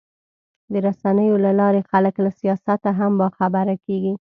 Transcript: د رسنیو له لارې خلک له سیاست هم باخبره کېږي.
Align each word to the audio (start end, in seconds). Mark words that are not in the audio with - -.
د 0.71 0.73
رسنیو 0.87 1.35
له 1.45 1.51
لارې 1.59 1.81
خلک 1.91 2.15
له 2.25 2.29
سیاست 2.39 2.81
هم 2.99 3.11
باخبره 3.21 3.75
کېږي. 3.85 4.13